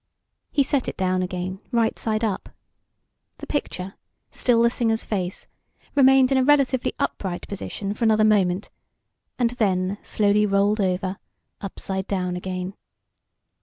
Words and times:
He 0.51 0.63
set 0.63 0.87
it 0.87 0.97
down 0.97 1.21
again, 1.21 1.59
right 1.71 1.99
side 1.99 2.23
up. 2.23 2.49
The 3.37 3.45
picture, 3.45 3.93
still 4.31 4.59
the 4.63 4.71
singer's 4.71 5.05
face, 5.05 5.45
remained 5.93 6.31
in 6.31 6.39
a 6.39 6.43
relatively 6.43 6.93
upright 6.97 7.47
position 7.47 7.93
for 7.93 8.05
another 8.05 8.23
moment, 8.23 8.71
and 9.37 9.51
then 9.51 9.99
slowly 10.01 10.47
rolled 10.47 10.81
over, 10.81 11.19
upside 11.61 12.07
down 12.07 12.35
again. 12.35 12.73